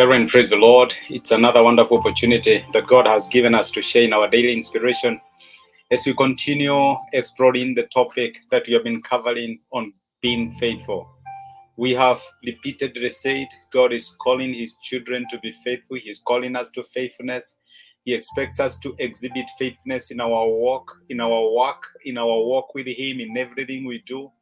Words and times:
Brethren, 0.00 0.28
praise 0.28 0.48
the 0.48 0.56
Lord. 0.56 0.94
It's 1.10 1.30
another 1.30 1.62
wonderful 1.62 1.98
opportunity 1.98 2.64
that 2.72 2.86
God 2.86 3.06
has 3.06 3.28
given 3.28 3.54
us 3.54 3.70
to 3.72 3.82
share 3.82 4.04
in 4.04 4.14
our 4.14 4.30
daily 4.30 4.54
inspiration 4.54 5.20
as 5.90 6.06
we 6.06 6.14
continue 6.14 6.96
exploring 7.12 7.74
the 7.74 7.82
topic 7.88 8.38
that 8.50 8.66
we 8.66 8.72
have 8.72 8.84
been 8.84 9.02
covering 9.02 9.60
on 9.74 9.92
being 10.22 10.52
faithful. 10.52 11.06
We 11.76 11.92
have 11.92 12.18
repeatedly 12.46 13.10
said 13.10 13.48
God 13.74 13.92
is 13.92 14.16
calling 14.22 14.54
his 14.54 14.74
children 14.82 15.26
to 15.32 15.38
be 15.40 15.52
faithful, 15.62 15.98
He's 16.02 16.22
calling 16.26 16.56
us 16.56 16.70
to 16.70 16.82
faithfulness. 16.82 17.56
He 18.06 18.14
expects 18.14 18.58
us 18.58 18.78
to 18.78 18.94
exhibit 19.00 19.50
faithfulness 19.58 20.10
in 20.10 20.22
our 20.22 20.48
walk, 20.48 20.90
in 21.10 21.20
our 21.20 21.54
work, 21.54 21.82
in 22.06 22.16
our 22.16 22.24
walk 22.24 22.74
with 22.74 22.86
Him, 22.86 23.20
in 23.20 23.36
everything 23.36 23.84
we 23.84 24.02
do 24.06 24.32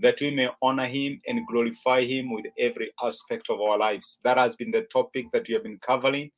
that 0.00 0.20
we 0.20 0.30
may 0.30 0.48
honor 0.62 0.86
him 0.86 1.20
and 1.26 1.46
glorify 1.46 2.04
him 2.04 2.32
with 2.32 2.46
every 2.58 2.92
aspect 3.02 3.50
of 3.50 3.60
our 3.60 3.78
lives. 3.78 4.20
That 4.24 4.38
has 4.38 4.56
been 4.56 4.70
the 4.70 4.86
topic 4.92 5.26
that 5.32 5.48
we 5.48 5.54
have 5.54 5.64
been 5.64 5.78
covering. 5.78 6.30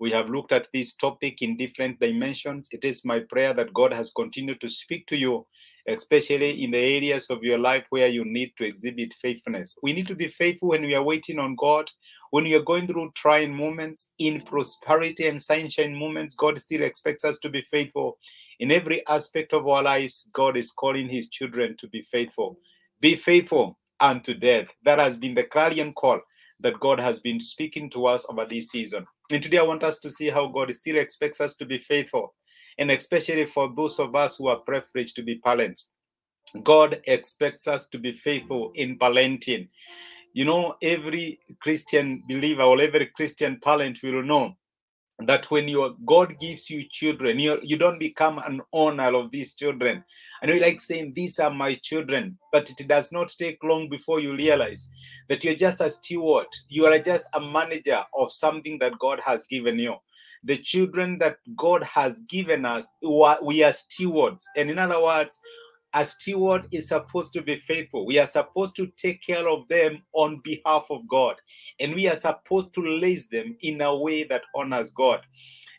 We 0.00 0.12
have 0.12 0.30
looked 0.30 0.52
at 0.52 0.68
this 0.72 0.94
topic 0.94 1.42
in 1.42 1.56
different 1.56 1.98
dimensions. 1.98 2.68
It 2.70 2.84
is 2.84 3.04
my 3.04 3.20
prayer 3.20 3.52
that 3.54 3.74
God 3.74 3.92
has 3.92 4.12
continued 4.14 4.60
to 4.60 4.68
speak 4.68 5.08
to 5.08 5.16
you, 5.16 5.44
especially 5.88 6.62
in 6.62 6.70
the 6.70 6.78
areas 6.78 7.30
of 7.30 7.42
your 7.42 7.58
life 7.58 7.86
where 7.90 8.06
you 8.06 8.24
need 8.24 8.52
to 8.58 8.64
exhibit 8.64 9.14
faithfulness. 9.20 9.74
We 9.82 9.92
need 9.92 10.06
to 10.06 10.14
be 10.14 10.28
faithful 10.28 10.68
when 10.68 10.82
we 10.82 10.94
are 10.94 11.02
waiting 11.02 11.40
on 11.40 11.56
God, 11.56 11.90
when 12.30 12.44
we 12.44 12.54
are 12.54 12.62
going 12.62 12.86
through 12.86 13.10
trying 13.16 13.52
moments, 13.52 14.08
in 14.20 14.42
prosperity 14.42 15.26
and 15.26 15.42
sunshine 15.42 15.96
moments. 15.96 16.36
God 16.36 16.58
still 16.58 16.82
expects 16.82 17.24
us 17.24 17.40
to 17.40 17.48
be 17.48 17.62
faithful. 17.62 18.18
In 18.60 18.70
every 18.70 19.04
aspect 19.08 19.52
of 19.52 19.66
our 19.66 19.82
lives, 19.82 20.28
God 20.32 20.56
is 20.56 20.70
calling 20.70 21.08
his 21.08 21.28
children 21.28 21.76
to 21.78 21.88
be 21.88 22.02
faithful. 22.02 22.58
Be 23.00 23.16
faithful 23.16 23.78
unto 24.00 24.34
death. 24.34 24.66
That 24.84 24.98
has 24.98 25.16
been 25.16 25.34
the 25.34 25.44
clarion 25.44 25.92
call 25.92 26.20
that 26.60 26.80
God 26.80 26.98
has 26.98 27.20
been 27.20 27.38
speaking 27.38 27.88
to 27.90 28.06
us 28.06 28.26
over 28.28 28.44
this 28.44 28.68
season. 28.68 29.06
And 29.30 29.42
today 29.42 29.58
I 29.58 29.62
want 29.62 29.84
us 29.84 30.00
to 30.00 30.10
see 30.10 30.28
how 30.28 30.48
God 30.48 30.72
still 30.74 30.96
expects 30.96 31.40
us 31.40 31.54
to 31.56 31.64
be 31.64 31.78
faithful, 31.78 32.34
and 32.78 32.90
especially 32.90 33.46
for 33.46 33.72
those 33.74 34.00
of 34.00 34.14
us 34.16 34.36
who 34.36 34.48
are 34.48 34.58
privileged 34.58 35.14
to 35.16 35.22
be 35.22 35.36
parents. 35.38 35.90
God 36.64 37.00
expects 37.06 37.68
us 37.68 37.86
to 37.88 37.98
be 37.98 38.10
faithful 38.10 38.72
in 38.74 38.98
parenting. 38.98 39.68
You 40.32 40.44
know, 40.44 40.76
every 40.82 41.38
Christian 41.62 42.22
believer 42.28 42.62
or 42.62 42.80
every 42.80 43.06
Christian 43.06 43.60
parent 43.62 44.00
will 44.02 44.22
know 44.22 44.56
that 45.26 45.50
when 45.50 45.66
your 45.66 45.94
God 46.06 46.38
gives 46.38 46.70
you 46.70 46.84
children, 46.88 47.38
you, 47.38 47.58
you 47.62 47.76
don't 47.76 47.98
become 47.98 48.38
an 48.38 48.60
owner 48.72 49.14
of 49.16 49.30
these 49.30 49.54
children. 49.54 50.04
I 50.42 50.46
know 50.46 50.54
you 50.54 50.60
like 50.60 50.80
saying, 50.80 51.14
These 51.14 51.40
are 51.40 51.50
my 51.50 51.74
children, 51.74 52.38
but 52.52 52.70
it 52.70 52.86
does 52.86 53.10
not 53.10 53.28
take 53.36 53.62
long 53.64 53.88
before 53.88 54.20
you 54.20 54.36
realize 54.36 54.88
that 55.28 55.42
you're 55.42 55.54
just 55.54 55.80
a 55.80 55.90
steward. 55.90 56.46
You 56.68 56.86
are 56.86 56.98
just 56.98 57.26
a 57.34 57.40
manager 57.40 58.02
of 58.16 58.30
something 58.30 58.78
that 58.78 58.98
God 59.00 59.20
has 59.24 59.44
given 59.46 59.78
you. 59.78 59.96
The 60.44 60.56
children 60.56 61.18
that 61.18 61.38
God 61.56 61.82
has 61.82 62.20
given 62.22 62.64
us, 62.64 62.86
we 63.42 63.64
are 63.64 63.72
stewards. 63.72 64.44
And 64.56 64.70
in 64.70 64.78
other 64.78 65.02
words, 65.02 65.40
a 65.94 66.04
steward 66.04 66.66
is 66.72 66.88
supposed 66.88 67.32
to 67.32 67.42
be 67.42 67.56
faithful. 67.58 68.06
We 68.06 68.18
are 68.18 68.26
supposed 68.26 68.76
to 68.76 68.86
take 68.96 69.22
care 69.22 69.48
of 69.48 69.66
them 69.68 70.02
on 70.12 70.40
behalf 70.44 70.86
of 70.90 71.08
God. 71.08 71.36
And 71.80 71.94
we 71.94 72.06
are 72.08 72.16
supposed 72.16 72.74
to 72.74 73.00
raise 73.00 73.28
them 73.28 73.56
in 73.60 73.80
a 73.80 73.96
way 73.96 74.24
that 74.24 74.42
honors 74.54 74.92
God. 74.92 75.20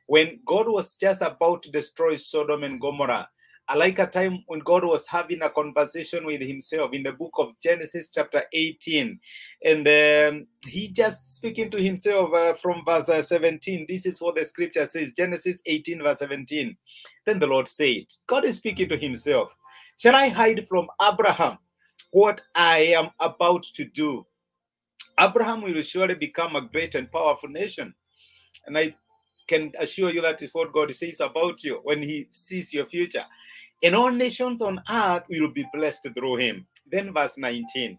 When 0.07 0.39
God 0.45 0.67
was 0.67 0.95
just 0.95 1.21
about 1.21 1.61
to 1.63 1.71
destroy 1.71 2.15
Sodom 2.15 2.63
and 2.63 2.81
Gomorrah, 2.81 3.29
like 3.75 3.99
a 3.99 4.07
time 4.07 4.43
when 4.47 4.59
God 4.61 4.83
was 4.83 5.05
having 5.05 5.41
a 5.43 5.49
conversation 5.49 6.25
with 6.25 6.41
himself 6.41 6.93
in 6.93 7.03
the 7.03 7.11
book 7.11 7.33
of 7.37 7.49
Genesis, 7.61 8.09
chapter 8.09 8.43
18. 8.51 9.19
And 9.63 9.87
um, 9.87 10.47
he 10.65 10.87
just 10.87 11.35
speaking 11.35 11.69
to 11.71 11.81
himself 11.81 12.33
uh, 12.33 12.53
from 12.53 12.81
verse 12.85 13.09
uh, 13.09 13.21
17. 13.21 13.85
This 13.87 14.05
is 14.05 14.21
what 14.21 14.35
the 14.35 14.45
scripture 14.45 14.85
says 14.85 15.13
Genesis 15.13 15.61
18, 15.65 16.01
verse 16.01 16.19
17. 16.19 16.75
Then 17.25 17.39
the 17.39 17.47
Lord 17.47 17.67
said, 17.67 18.05
God 18.25 18.45
is 18.45 18.57
speaking 18.57 18.89
to 18.89 18.97
himself. 18.97 19.55
Shall 19.99 20.15
I 20.15 20.29
hide 20.29 20.65
from 20.69 20.87
Abraham 21.01 21.57
what 22.11 22.39
I 22.55 22.77
am 22.95 23.09
about 23.19 23.63
to 23.63 23.83
do? 23.83 24.25
Abraham 25.19 25.61
will 25.61 25.81
surely 25.81 26.15
become 26.15 26.55
a 26.55 26.61
great 26.61 26.95
and 26.95 27.11
powerful 27.11 27.49
nation. 27.49 27.93
And 28.65 28.77
I 28.77 28.95
can 29.49 29.73
assure 29.77 30.09
you 30.09 30.21
that 30.21 30.41
is 30.41 30.53
what 30.53 30.71
God 30.71 30.95
says 30.95 31.19
about 31.19 31.65
you 31.65 31.81
when 31.83 32.01
He 32.01 32.29
sees 32.31 32.73
your 32.73 32.85
future. 32.85 33.25
And 33.83 33.93
all 33.93 34.09
nations 34.09 34.61
on 34.61 34.81
earth 34.89 35.23
will 35.29 35.51
be 35.51 35.65
blessed 35.73 36.07
through 36.13 36.37
him. 36.37 36.65
Then, 36.89 37.13
verse 37.13 37.37
19 37.37 37.97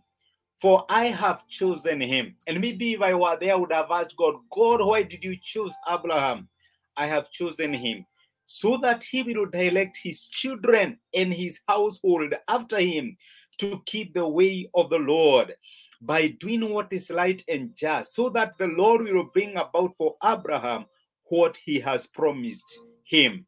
For 0.58 0.86
I 0.88 1.06
have 1.08 1.46
chosen 1.48 2.00
him. 2.00 2.34
And 2.46 2.62
maybe 2.62 2.94
if 2.94 3.02
I 3.02 3.12
were 3.12 3.36
there, 3.38 3.52
I 3.52 3.56
would 3.56 3.72
have 3.72 3.90
asked 3.90 4.16
God, 4.16 4.36
God, 4.50 4.80
why 4.82 5.02
did 5.02 5.22
you 5.22 5.36
choose 5.42 5.74
Abraham? 5.86 6.48
I 6.96 7.06
have 7.06 7.30
chosen 7.30 7.74
him 7.74 8.06
so 8.52 8.76
that 8.78 9.04
he 9.04 9.22
will 9.22 9.46
direct 9.46 9.96
his 10.02 10.24
children 10.24 10.98
and 11.14 11.32
his 11.32 11.60
household 11.68 12.34
after 12.48 12.80
him 12.80 13.16
to 13.58 13.80
keep 13.86 14.12
the 14.12 14.26
way 14.26 14.68
of 14.74 14.90
the 14.90 14.98
Lord 14.98 15.54
by 16.00 16.26
doing 16.40 16.68
what 16.68 16.92
is 16.92 17.12
right 17.12 17.40
and 17.46 17.70
just, 17.76 18.16
so 18.16 18.28
that 18.30 18.58
the 18.58 18.66
Lord 18.66 19.02
will 19.02 19.30
bring 19.32 19.56
about 19.56 19.92
for 19.96 20.16
Abraham 20.24 20.86
what 21.26 21.58
he 21.64 21.78
has 21.78 22.08
promised 22.08 22.80
him. 23.04 23.46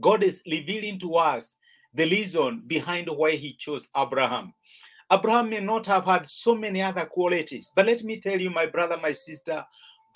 God 0.00 0.24
is 0.24 0.42
revealing 0.44 0.98
to 0.98 1.14
us 1.14 1.54
the 1.94 2.10
reason 2.10 2.64
behind 2.66 3.08
why 3.08 3.36
he 3.36 3.54
chose 3.60 3.90
Abraham. 3.96 4.52
Abraham 5.12 5.50
may 5.50 5.60
not 5.60 5.86
have 5.86 6.04
had 6.04 6.26
so 6.26 6.56
many 6.56 6.82
other 6.82 7.06
qualities, 7.06 7.70
but 7.76 7.86
let 7.86 8.02
me 8.02 8.20
tell 8.20 8.40
you, 8.40 8.50
my 8.50 8.66
brother, 8.66 8.98
my 9.00 9.12
sister, 9.12 9.64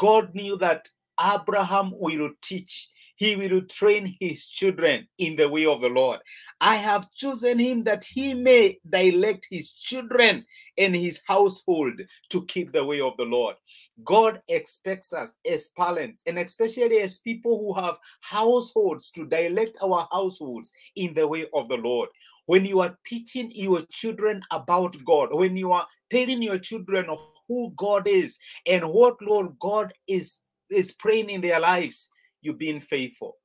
God 0.00 0.34
knew 0.34 0.56
that 0.58 0.88
Abraham 1.20 1.92
will 1.94 2.30
teach 2.42 2.88
he 3.16 3.36
will 3.36 3.62
train 3.62 4.16
his 4.20 4.48
children 4.48 5.06
in 5.18 5.36
the 5.36 5.48
way 5.48 5.66
of 5.66 5.80
the 5.80 5.88
Lord. 5.88 6.20
I 6.60 6.76
have 6.76 7.10
chosen 7.12 7.58
him 7.58 7.84
that 7.84 8.04
he 8.04 8.34
may 8.34 8.78
direct 8.88 9.46
his 9.50 9.72
children 9.72 10.44
and 10.78 10.96
his 10.96 11.20
household 11.26 12.00
to 12.30 12.44
keep 12.46 12.72
the 12.72 12.84
way 12.84 13.00
of 13.00 13.16
the 13.16 13.24
Lord. 13.24 13.56
God 14.02 14.40
expects 14.48 15.12
us 15.12 15.36
as 15.48 15.68
parents 15.76 16.22
and 16.26 16.38
especially 16.38 17.00
as 17.00 17.20
people 17.20 17.58
who 17.58 17.80
have 17.80 17.98
households 18.20 19.10
to 19.12 19.26
direct 19.26 19.78
our 19.82 20.08
households 20.10 20.72
in 20.96 21.14
the 21.14 21.26
way 21.26 21.46
of 21.54 21.68
the 21.68 21.76
Lord. 21.76 22.08
When 22.46 22.64
you 22.64 22.80
are 22.80 22.98
teaching 23.06 23.50
your 23.54 23.82
children 23.90 24.42
about 24.50 24.96
God, 25.04 25.28
when 25.32 25.56
you 25.56 25.72
are 25.72 25.86
telling 26.10 26.42
your 26.42 26.58
children 26.58 27.08
of 27.08 27.20
who 27.48 27.72
God 27.76 28.06
is 28.06 28.38
and 28.66 28.88
what 28.88 29.20
Lord 29.22 29.56
God 29.60 29.92
is 30.08 30.40
is 30.70 30.92
praying 30.92 31.30
in 31.30 31.40
their 31.40 31.60
lives, 31.60 32.10
you 32.44 32.52
being 32.52 32.80
faithful. 32.80 33.36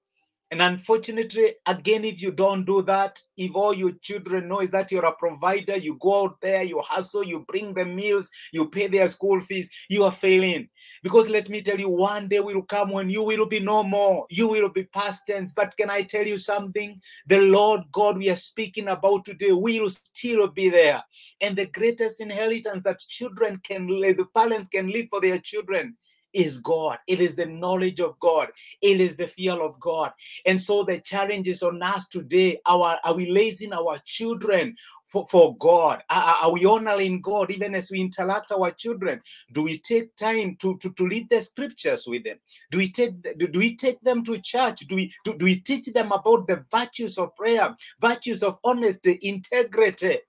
And 0.51 0.63
unfortunately, 0.63 1.53
again, 1.67 2.03
if 2.03 2.23
you 2.23 2.31
don't 2.31 2.65
do 2.65 2.81
that, 2.83 3.21
if 3.37 3.53
all 3.53 3.71
your 3.71 3.91
children 4.01 4.47
know 4.47 4.61
is 4.61 4.71
that 4.71 4.91
you're 4.91 5.05
a 5.05 5.11
provider, 5.11 5.77
you 5.77 5.95
go 6.01 6.23
out 6.23 6.37
there, 6.41 6.63
you 6.63 6.79
hustle, 6.79 7.23
you 7.23 7.45
bring 7.47 7.75
them 7.75 7.95
meals, 7.95 8.31
you 8.51 8.67
pay 8.67 8.88
their 8.88 9.07
school 9.09 9.39
fees, 9.39 9.69
you 9.89 10.03
are 10.05 10.11
failing. 10.11 10.67
Because 11.03 11.29
let 11.29 11.49
me 11.49 11.61
tell 11.61 11.79
you, 11.79 11.88
one 11.88 12.27
day 12.27 12.39
will 12.39 12.63
come 12.63 12.89
when 12.89 13.11
you 13.11 13.21
will 13.21 13.45
be 13.45 13.59
no 13.59 13.83
more. 13.83 14.25
You 14.31 14.47
will 14.47 14.69
be 14.69 14.85
past 14.85 15.27
tense. 15.27 15.53
But 15.53 15.77
can 15.77 15.91
I 15.91 16.01
tell 16.01 16.25
you 16.25 16.39
something? 16.39 16.99
The 17.27 17.41
Lord 17.41 17.81
God 17.91 18.17
we 18.17 18.29
are 18.31 18.35
speaking 18.35 18.88
about 18.88 19.25
today 19.25 19.51
will 19.51 19.89
still 19.91 20.47
be 20.47 20.69
there. 20.69 21.03
And 21.41 21.55
the 21.55 21.67
greatest 21.67 22.21
inheritance 22.21 22.81
that 22.83 22.99
children 22.99 23.61
can, 23.63 23.85
the 23.85 24.25
parents 24.35 24.67
can 24.67 24.88
leave 24.88 25.09
for 25.11 25.21
their 25.21 25.38
children 25.38 25.95
is 26.34 26.59
God. 26.59 27.00
It 27.07 27.19
is 27.19 27.35
the 27.35 27.45
knowledge 27.45 28.00
of 28.00 28.19
God. 28.19 28.50
It 28.81 29.00
is 29.00 29.16
the 29.17 29.28
fear 29.28 29.53
of 29.53 29.79
God. 29.79 30.12
And 30.45 30.62
so 30.62 30.83
the 30.83 31.00
challenge 31.00 31.48
is 31.48 31.63
on 31.63 31.81
us 31.81 32.07
today. 32.07 32.59
Our 32.65 33.00
are 33.03 33.13
we 33.13 33.33
raising 33.33 33.74
our 33.74 34.00
children 34.06 34.75
for, 35.07 35.27
for 35.30 35.57
God? 35.57 36.03
Are, 36.09 36.36
are, 36.44 36.51
we 36.51 36.65
honoring 36.65 37.21
God 37.21 37.51
even 37.51 37.75
as 37.75 37.89
we 37.92 38.00
interact 38.00 38.51
our 38.51 38.71
children? 38.71 39.21
Do 39.53 39.63
we 39.63 39.80
take 39.80 40.15
time 40.15 40.56
to, 40.62 40.77
to, 40.77 40.94
to 40.94 41.07
read 41.07 41.30
the 41.30 41.42
scriptures 41.42 42.06
with 42.07 42.24
them? 42.24 42.38
Do 42.71 42.77
we 42.77 42.92
take 42.92 43.21
do, 43.38 43.48
do 43.48 43.59
we 43.59 43.75
take 43.75 44.00
them 44.01 44.24
to 44.25 44.39
church? 44.39 44.81
Do 44.81 44.95
we 44.95 45.13
do, 45.25 45.36
do 45.36 45.45
we 45.45 45.59
teach 45.59 45.88
them 45.88 46.12
about 46.12 46.48
the 46.48 46.63
virtues 46.71 47.18
of 47.18 47.36
prayer, 47.36 47.75
virtues 48.00 48.44
of 48.44 48.59
honesty, 48.63 49.18
integrity? 49.21 50.19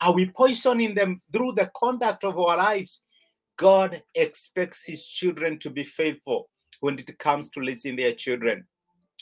Are 0.00 0.12
we 0.12 0.26
poisoning 0.26 0.94
them 0.94 1.22
through 1.32 1.52
the 1.52 1.70
conduct 1.74 2.24
of 2.24 2.38
our 2.38 2.56
lives? 2.56 3.02
God 3.56 4.02
expects 4.14 4.84
his 4.84 5.06
children 5.06 5.58
to 5.60 5.70
be 5.70 5.84
faithful 5.84 6.48
when 6.80 6.98
it 6.98 7.18
comes 7.18 7.48
to 7.50 7.60
raising 7.60 7.96
their 7.96 8.12
children. 8.12 8.66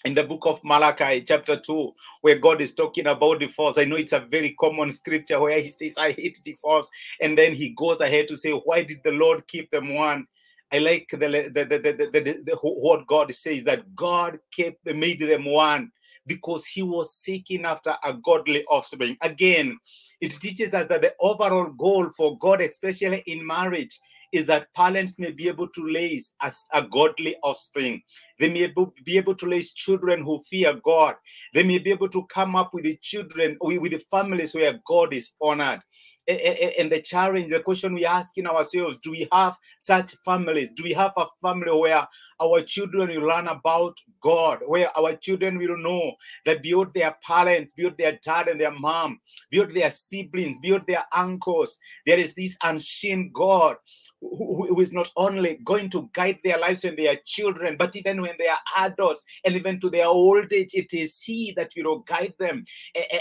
In 0.05 0.14
the 0.14 0.25
book 0.25 0.46
of 0.46 0.61
Malachi, 0.64 1.23
chapter 1.23 1.61
2, 1.61 1.93
where 2.23 2.38
God 2.38 2.61
is 2.61 2.75
talking 2.75 3.06
about 3.06 3.38
divorce, 3.40 3.79
I 3.79 3.84
know 3.84 3.96
it's 3.96 4.12
a 4.12 4.26
very 4.29 4.56
common 4.58 4.90
scripture 4.90 5.38
where 5.38 5.61
he 5.61 5.69
says, 5.69 5.96
I 5.96 6.12
hate 6.12 6.40
divorce. 6.44 6.88
And 7.20 7.38
then 7.38 7.55
he 7.55 7.70
goes 7.70 8.00
ahead 8.00 8.26
to 8.29 8.37
say, 8.37 8.50
Why 8.50 8.82
did 8.82 8.99
the 9.05 9.12
Lord 9.12 9.46
keep 9.46 9.70
them 9.70 9.94
one? 9.94 10.26
I 10.73 10.79
like 10.79 11.08
the, 11.11 11.19
the, 11.19 11.50
the, 11.52 12.11
the, 12.12 12.43
the 12.44 12.56
what 12.62 13.06
God 13.06 13.32
says 13.32 13.62
that 13.64 13.94
God 13.94 14.38
kept 14.56 14.84
made 14.87 15.20
them 15.20 15.44
one 15.44 15.93
because 16.26 16.67
he 16.67 16.82
was 16.82 17.14
seeking 17.14 17.64
after 17.64 17.94
a 18.02 18.14
godly 18.14 18.64
offspring. 18.64 19.17
Again, 19.20 19.79
it 20.20 20.32
teaches 20.40 20.73
us 20.73 20.87
that 20.88 21.02
the 21.02 21.14
overall 21.20 21.70
goal 21.70 22.08
for 22.17 22.38
God, 22.38 22.61
especially 22.62 23.23
in 23.26 23.46
marriage, 23.46 24.00
is 24.32 24.46
that 24.46 24.73
parents 24.75 25.19
may 25.19 25.31
be 25.31 25.49
able 25.49 25.69
to 25.69 25.93
raise 25.93 26.32
as 26.40 26.67
a 26.73 26.82
godly 26.82 27.37
offspring. 27.43 28.02
They 28.40 28.50
may 28.50 28.73
be 29.05 29.17
able 29.19 29.34
to 29.34 29.46
raise 29.46 29.73
children 29.73 30.23
who 30.23 30.43
fear 30.49 30.81
God. 30.84 31.14
They 31.55 31.62
may 31.62 31.79
be 31.79 31.90
able 31.90 32.08
to 32.08 32.26
come 32.32 32.56
up 32.56 32.73
with 32.73 32.84
the 32.84 32.99
children, 33.02 33.56
with 33.61 33.93
the 33.93 34.02
families 34.11 34.55
where 34.55 34.81
God 34.87 35.12
is 35.12 35.32
honored 35.40 35.81
and 36.29 36.93
the 36.93 37.00
challenge, 37.02 37.50
the 37.50 37.61
question 37.61 37.94
we're 37.94 38.08
asking 38.08 38.46
ourselves 38.46 38.99
do 39.00 39.11
we 39.11 39.29
have 39.32 39.56
such 39.81 40.14
families? 40.25 40.70
Do 40.75 40.84
we 40.84 40.93
have 40.93 41.12
a 41.17 41.26
family 41.43 41.73
where 41.73 42.06
our 42.43 42.61
children 42.62 43.09
will 43.09 43.29
learn 43.29 43.49
about 43.49 43.97
God, 44.21 44.61
where 44.67 44.97
our 44.99 45.15
children 45.17 45.59
will 45.59 45.77
know 45.77 46.12
that 46.47 46.62
beyond 46.62 46.93
their 46.94 47.17
parents, 47.27 47.73
beyond 47.75 47.97
their 47.99 48.19
dad 48.25 48.49
and 48.49 48.61
their 48.61 48.73
mom, 48.73 49.21
beyond 49.50 49.77
their 49.77 49.91
siblings, 49.91 50.59
beyond 50.61 50.85
their 50.87 51.05
uncles, 51.15 51.79
there 52.06 52.19
is 52.19 52.35
this 52.35 52.56
unseen 52.62 53.31
God 53.33 53.77
who, 54.21 54.67
who 54.69 54.81
is 54.81 54.93
not 54.93 55.11
only 55.17 55.61
going 55.65 55.91
to 55.91 56.09
guide 56.12 56.39
their 56.44 56.59
lives 56.59 56.83
they 56.83 57.09
are 57.09 57.19
children, 57.25 57.77
but 57.79 57.94
even 57.97 58.21
when 58.21 58.35
they 58.39 58.49
are 58.49 58.59
adults 58.79 59.25
and 59.44 59.55
even 59.55 59.81
to 59.81 59.91
their 59.91 60.06
old 60.06 60.53
age, 60.53 60.71
it 60.75 60.93
is 60.93 61.21
He 61.23 61.53
that 61.56 61.73
will 61.77 62.00
guide 62.00 62.35
them. 62.39 62.65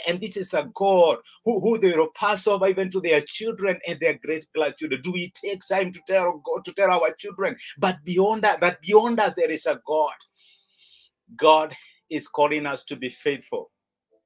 And 0.07 0.19
this 0.19 0.37
is 0.37 0.53
a 0.53 0.69
God 0.73 1.17
who, 1.45 1.59
who 1.59 1.77
they 1.77 1.93
will 1.93 2.09
pass 2.15 2.47
over 2.47 2.67
even 2.67 2.89
to 2.91 3.01
their 3.01 3.21
children 3.21 3.79
and 3.87 3.99
their 3.99 4.19
great 4.23 4.45
grandchildren. 4.55 5.01
Do 5.01 5.11
we 5.11 5.31
take 5.31 5.61
time 5.67 5.91
to 5.91 5.99
tell 6.07 6.41
God 6.45 6.65
to 6.65 6.73
tell 6.73 6.91
our 6.91 7.13
children? 7.13 7.55
But 7.77 7.97
beyond 8.03 8.43
that, 8.43 8.61
that 8.61 8.81
beyond 8.81 9.10
us 9.19 9.35
there 9.35 9.51
is 9.51 9.65
a 9.65 9.79
God. 9.85 10.13
God 11.35 11.75
is 12.09 12.27
calling 12.27 12.65
us 12.65 12.83
to 12.85 12.95
be 12.95 13.09
faithful, 13.09 13.71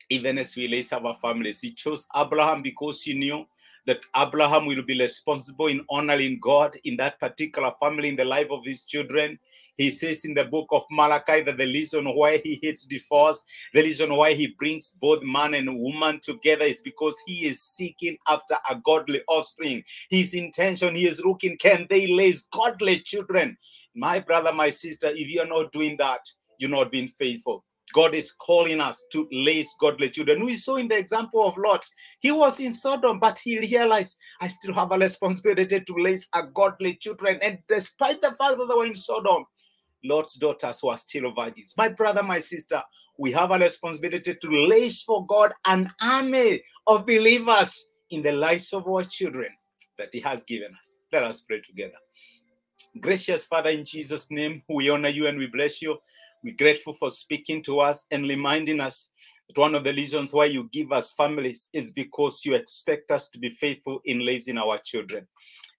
even 0.10 0.38
as 0.38 0.56
we 0.56 0.72
raise 0.72 0.92
our 0.92 1.16
families. 1.22 1.62
He 1.62 1.74
chose 1.74 2.08
Abraham 2.16 2.62
because 2.62 3.02
he 3.02 3.14
knew 3.14 3.46
that 3.86 4.04
Abraham 4.16 4.66
will 4.66 4.82
be 4.82 5.00
responsible 5.00 5.68
in 5.68 5.86
honoring 5.90 6.40
God 6.42 6.76
in 6.86 6.98
that 6.98 7.20
particular 7.20 7.72
family, 7.80 8.10
in 8.10 8.16
the 8.16 8.26
life 8.26 8.48
of 8.50 8.66
his 8.66 8.84
children. 8.84 9.38
He 9.78 9.90
says 9.90 10.24
in 10.26 10.34
the 10.34 10.46
book 10.46 10.68
of 10.72 10.86
Malachi 10.90 11.42
that 11.42 11.58
the 11.58 11.66
reason 11.66 12.06
why 12.06 12.38
he 12.38 12.60
hates 12.64 12.86
divorce, 12.86 13.44
the 13.74 13.84
reason 13.84 14.16
why 14.16 14.34
he 14.34 14.48
brings 14.58 14.92
both 15.02 15.22
man 15.22 15.54
and 15.54 15.78
woman 15.78 16.20
together 16.24 16.66
is 16.66 16.82
because 16.82 17.16
he 17.28 17.46
is 17.46 17.62
seeking 17.62 18.18
after 18.28 18.56
a 18.70 18.78
godly 18.84 19.22
offspring. 19.28 19.84
His 20.10 20.34
intention, 20.34 20.96
he 20.96 21.08
is 21.08 21.20
looking, 21.24 21.58
can 21.58 21.88
they 21.90 22.12
raise 22.16 22.48
godly 22.54 23.02
children? 23.02 23.58
My 23.96 24.20
brother, 24.20 24.52
my 24.52 24.70
sister, 24.70 25.08
if 25.08 25.28
you're 25.28 25.48
not 25.48 25.72
doing 25.72 25.96
that, 26.00 26.22
you're 26.60 26.70
not 26.70 26.92
being 26.92 27.08
faithful. 27.08 27.64
God 27.94 28.16
is 28.16 28.32
calling 28.32 28.82
us 28.82 29.06
to 29.12 29.28
raise 29.46 29.70
godly 29.80 30.10
children. 30.10 30.44
We 30.44 30.56
saw 30.56 30.78
in 30.78 30.88
the 30.88 30.98
example 30.98 31.46
of 31.46 31.58
Lot, 31.58 31.86
he 32.20 32.32
was 32.32 32.60
in 32.60 32.74
Sodom, 32.74 33.20
but 33.20 33.40
he 33.40 33.60
realized, 33.60 34.18
I 34.42 34.48
still 34.48 34.74
have 34.74 34.92
a 34.92 34.98
responsibility 34.98 35.80
to 35.80 36.04
raise 36.04 36.28
a 36.34 36.44
godly 36.44 36.96
children. 36.96 37.40
And 37.42 37.60
despite 37.68 38.22
the 38.22 38.30
fact 38.30 38.58
that 38.58 38.68
they 38.68 38.76
were 38.76 38.86
in 38.86 38.96
Sodom, 38.96 39.46
Lot's 40.04 40.36
daughters 40.36 40.82
were 40.84 40.98
still 40.98 41.32
virgins. 41.34 41.74
My 41.78 41.90
brother, 41.90 42.24
my 42.24 42.40
sister, 42.40 42.82
we 43.18 43.32
have 43.32 43.52
a 43.52 43.58
responsibility 43.58 44.36
to 44.42 44.70
raise 44.70 45.02
for 45.04 45.26
God 45.26 45.54
an 45.66 45.92
army 46.02 46.64
of 46.88 47.06
believers 47.06 47.88
in 48.12 48.22
the 48.22 48.32
lives 48.32 48.74
of 48.74 48.88
our 48.88 49.04
children 49.04 49.50
that 49.98 50.10
He 50.12 50.20
has 50.20 50.44
given 50.44 50.74
us. 50.78 51.00
Let 51.12 51.24
us 51.24 51.42
pray 51.42 51.62
together. 51.62 51.94
Gracious 53.02 53.46
Father, 53.46 53.70
in 53.70 53.84
Jesus' 53.84 54.28
name, 54.30 54.64
we 54.70 54.90
honor 54.90 55.10
you 55.10 55.28
and 55.28 55.38
we 55.38 55.48
bless 55.48 55.82
you. 55.82 55.98
We're 56.44 56.56
grateful 56.56 56.94
for 56.94 57.10
speaking 57.10 57.62
to 57.64 57.82
us 57.82 58.06
and 58.12 58.28
reminding 58.28 58.80
us 58.80 59.10
that 59.48 59.60
one 59.60 59.76
of 59.76 59.84
the 59.84 59.94
reasons 59.94 60.32
why 60.32 60.46
you 60.46 60.70
give 60.72 60.92
us 60.92 61.12
families 61.14 61.70
is 61.74 61.92
because 61.92 62.42
you 62.46 62.56
expect 62.56 63.12
us 63.12 63.30
to 63.32 63.40
be 63.40 63.50
faithful 63.50 64.00
in 64.06 64.20
raising 64.20 64.58
our 64.58 64.78
children. 64.78 65.28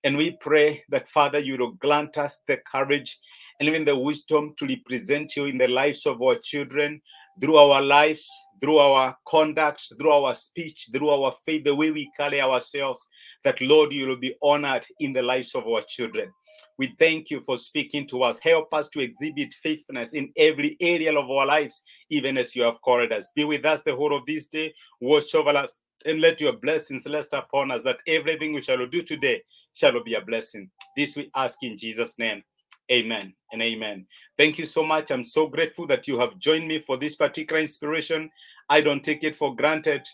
And 0.04 0.16
we 0.16 0.37
pray 0.40 0.84
that, 0.90 1.08
Father, 1.08 1.38
you 1.38 1.56
will 1.56 1.72
grant 1.72 2.19
us 2.19 2.38
the 2.48 2.58
courage 2.70 3.19
and 3.60 3.69
even 3.69 3.84
the 3.84 3.96
wisdom 3.96 4.54
to 4.58 4.66
represent 4.66 5.37
you 5.37 5.46
in 5.46 5.56
the 5.58 5.69
lives 5.69 6.04
of 6.04 6.20
our 6.20 6.37
children 6.37 7.00
through 7.40 7.56
our 7.56 7.82
lives, 7.82 8.28
through 8.60 8.78
our 8.78 9.16
conduct, 9.26 9.82
through 9.99 10.12
our 10.12 10.34
speech, 10.34 10.88
through 10.92 11.10
our 11.10 11.34
faith, 11.44 11.64
the 11.64 11.75
way 11.75 11.90
we 11.90 12.10
carry 12.16 12.40
ourselves, 12.40 13.06
that, 13.44 13.60
Lord, 13.60 13.92
you 13.92 14.06
will 14.06 14.16
be 14.16 14.37
honored 14.42 14.87
in 15.00 15.12
the 15.12 15.22
lives 15.22 15.54
of 15.54 15.66
our 15.66 15.82
children. 15.82 16.31
We 16.78 16.94
thank 16.98 17.30
you 17.30 17.40
for 17.40 17.56
speaking 17.56 18.06
to 18.08 18.22
us. 18.22 18.38
Help 18.42 18.72
us 18.74 18.88
to 18.90 19.00
exhibit 19.00 19.54
faithfulness 19.62 20.12
in 20.12 20.32
every 20.36 20.76
area 20.80 21.16
of 21.16 21.30
our 21.30 21.46
lives, 21.46 21.82
even 22.10 22.36
as 22.36 22.54
you 22.54 22.62
have 22.62 22.80
called 22.82 23.12
us. 23.12 23.30
Be 23.34 23.44
with 23.44 23.64
us 23.64 23.82
the 23.82 23.94
whole 23.94 24.16
of 24.16 24.26
this 24.26 24.46
day. 24.46 24.74
Watch 25.00 25.34
over 25.34 25.56
us 25.56 25.80
and 26.04 26.20
let 26.20 26.40
your 26.40 26.52
blessings 26.52 27.06
rest 27.10 27.32
upon 27.32 27.70
us, 27.70 27.82
that 27.82 27.98
everything 28.06 28.52
we 28.52 28.62
shall 28.62 28.86
do 28.86 29.02
today 29.02 29.42
shall 29.74 30.02
be 30.02 30.14
a 30.14 30.20
blessing. 30.20 30.70
This 30.96 31.16
we 31.16 31.30
ask 31.34 31.62
in 31.62 31.76
Jesus' 31.76 32.18
name. 32.18 32.42
Amen 32.90 33.34
and 33.52 33.62
amen. 33.62 34.06
Thank 34.38 34.58
you 34.58 34.64
so 34.64 34.84
much. 34.84 35.10
I'm 35.10 35.24
so 35.24 35.48
grateful 35.48 35.86
that 35.88 36.06
you 36.06 36.18
have 36.18 36.38
joined 36.38 36.68
me 36.68 36.78
for 36.78 36.96
this 36.96 37.16
particular 37.16 37.60
inspiration. 37.60 38.30
I 38.68 38.80
don't 38.80 39.02
take 39.02 39.24
it 39.24 39.34
for 39.34 39.56
granted 39.56 40.06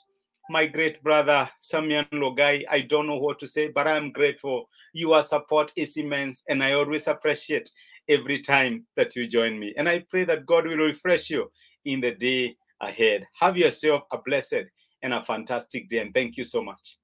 my 0.51 0.67
great 0.67 1.03
brother 1.03 1.49
Samian 1.61 2.09
Logai, 2.11 2.65
I 2.71 2.81
don't 2.81 3.07
know 3.07 3.19
what 3.19 3.39
to 3.41 3.47
say, 3.47 3.69
but 3.69 3.87
I'm 3.87 4.11
grateful. 4.13 4.69
Your 4.93 5.23
support 5.23 5.73
is 5.77 5.97
immense, 5.97 6.43
and 6.49 6.63
I 6.63 6.73
always 6.73 7.07
appreciate 7.07 7.71
every 8.09 8.41
time 8.41 8.87
that 8.97 9.15
you 9.17 9.27
join 9.27 9.59
me. 9.59 9.75
And 9.77 9.89
I 9.89 10.01
pray 10.11 10.25
that 10.25 10.47
God 10.47 10.67
will 10.67 10.77
refresh 10.77 11.31
you 11.31 11.51
in 11.85 12.01
the 12.01 12.13
day 12.13 12.57
ahead. 12.81 13.27
Have 13.41 13.57
yourself 13.57 14.03
a 14.13 14.19
blessed 14.19 14.65
and 15.03 15.15
a 15.15 15.23
fantastic 15.23 15.89
day, 15.89 15.99
and 15.99 16.13
thank 16.13 16.37
you 16.37 16.45
so 16.45 16.63
much. 16.63 16.99